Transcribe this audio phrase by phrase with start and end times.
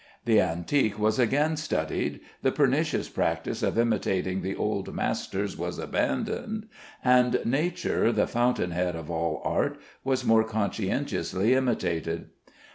[0.25, 6.67] The antique was again studied, the pernicious practice of imitating the old masters was abandoned,
[7.05, 12.29] and Nature, the fountainhead of all art, was more conscientiously imitated.